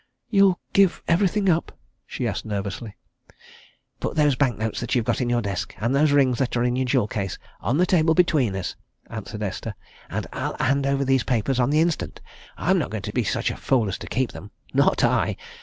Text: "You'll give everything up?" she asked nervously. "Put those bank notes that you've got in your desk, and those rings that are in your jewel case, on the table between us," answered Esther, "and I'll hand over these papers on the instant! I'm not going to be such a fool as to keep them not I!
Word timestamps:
"You'll 0.31 0.59
give 0.73 1.03
everything 1.07 1.47
up?" 1.47 1.77
she 2.07 2.27
asked 2.27 2.43
nervously. 2.43 2.97
"Put 3.99 4.15
those 4.15 4.35
bank 4.35 4.57
notes 4.57 4.79
that 4.79 4.95
you've 4.95 5.05
got 5.05 5.21
in 5.21 5.29
your 5.29 5.43
desk, 5.43 5.75
and 5.79 5.93
those 5.95 6.11
rings 6.11 6.39
that 6.39 6.57
are 6.57 6.63
in 6.63 6.75
your 6.75 6.87
jewel 6.87 7.07
case, 7.07 7.37
on 7.59 7.77
the 7.77 7.85
table 7.85 8.15
between 8.15 8.55
us," 8.55 8.75
answered 9.11 9.43
Esther, 9.43 9.75
"and 10.09 10.25
I'll 10.33 10.57
hand 10.57 10.87
over 10.87 11.05
these 11.05 11.21
papers 11.23 11.59
on 11.59 11.69
the 11.69 11.81
instant! 11.81 12.19
I'm 12.57 12.79
not 12.79 12.89
going 12.89 13.03
to 13.03 13.13
be 13.13 13.23
such 13.23 13.51
a 13.51 13.55
fool 13.55 13.87
as 13.89 13.99
to 13.99 14.07
keep 14.07 14.31
them 14.31 14.49
not 14.73 15.03
I! 15.03 15.37